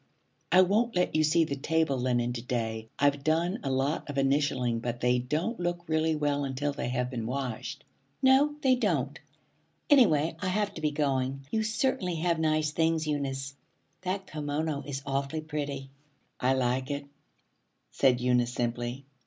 [0.51, 2.87] 'I won't let you see the table linen to day.
[2.97, 7.11] I've done a lot of initialing, but they don't look really well until they have
[7.11, 7.83] been washed.'
[8.19, 9.19] 'No, they don't.
[9.91, 11.45] Anyway I have to be going.
[11.51, 13.53] You certainly have nice things, Eunice.
[14.01, 15.91] That kimono is awfully pretty.'
[16.39, 17.05] 'I like it,'
[17.91, 19.05] said Eunice simply.